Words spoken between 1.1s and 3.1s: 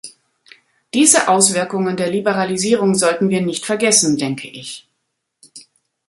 Auswirkungen der Liberalisierung